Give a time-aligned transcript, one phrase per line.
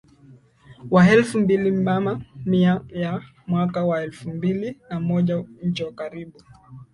[0.91, 6.41] wa elfu mbili Mama Mia ya mwaka wa elfu mbili na moja Njo Karibu